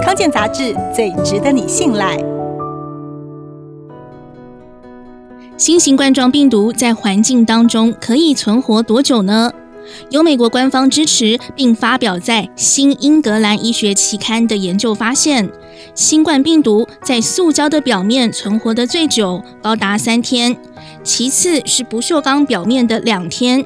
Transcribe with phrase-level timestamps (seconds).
[0.00, 2.16] 康健杂志最值得你信赖。
[5.58, 9.52] 新型冠状病毒在环境当中可以存活多久呢？
[10.10, 15.50] 由美国官方支持并发表在《新英格兰医学期刊》的研究发现，
[15.94, 20.54] 新冠病毒在塑胶的表面存活的最久，高达三天；
[21.02, 23.64] 其次是不锈钢表面的两天。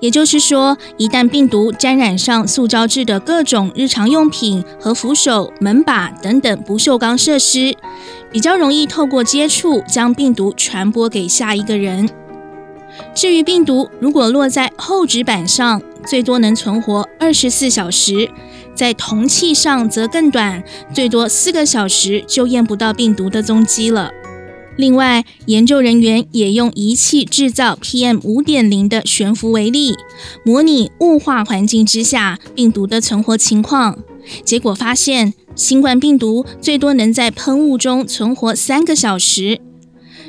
[0.00, 7.74] 也就是说，一旦病毒沾染上塑胶制的各种日常用品和扶手、门把等等不锈钢设施，
[8.30, 12.08] 比较容易透过接触将病毒传播给下一个人。
[13.12, 18.28] 至于病毒如果落在厚纸板上，最多能存活二十四小时；
[18.74, 24.12] 在铜器上则更短，最多四个小时就验不到病毒的踪迹了。
[24.76, 29.94] 另外，研究人员也用仪器制造 PM 五点零的悬浮微粒，
[30.44, 33.98] 模拟雾化环境之下病毒的存活情况。
[34.44, 39.60] 结果发现，新冠病毒最多能在喷雾中存活三个小时。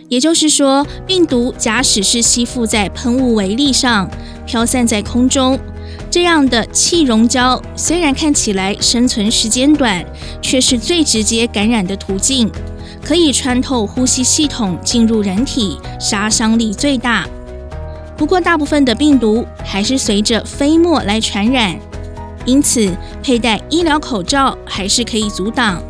[0.09, 4.07] 也就是说，病毒假使是吸附在喷雾微粒上，
[4.45, 5.59] 飘散在空中，
[6.11, 10.05] 这样的气溶胶虽然看起来生存时间短，
[10.39, 12.51] 却是最直接感染的途径。
[13.03, 17.25] 可以穿透呼吸系统进入人体，杀伤力最大。
[18.17, 21.77] 不过，大部分的病毒还是随着飞沫来传染，
[22.45, 25.81] 因此佩戴医疗口罩还是可以阻挡。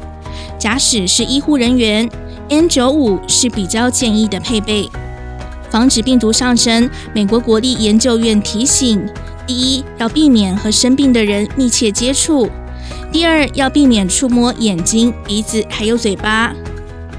[0.58, 2.10] 假使是医护人员
[2.50, 4.90] ，N95 是比较建议的配备。
[5.70, 9.06] 防止病毒上升，美国国立研究院提醒：
[9.46, 12.48] 第一，要避免和生病的人密切接触；
[13.12, 16.56] 第二，要避免触摸眼睛、鼻子还有嘴巴。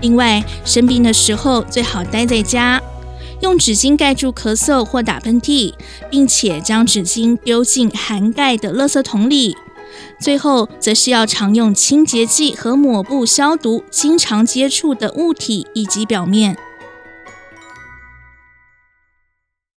[0.06, 2.80] 另外，生病的时候最好待在家，
[3.40, 5.74] 用纸巾盖住咳嗽或打喷嚏，
[6.08, 9.56] 并且将纸巾丢进含盖的垃圾桶里。
[10.20, 16.56] 最后，则是要常用清洁剂和抹布消毒经常接触的物体以及表面。